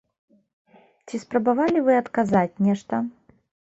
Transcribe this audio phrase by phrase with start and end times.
[1.07, 2.95] Ці спрабавалі вы адказаць нешта?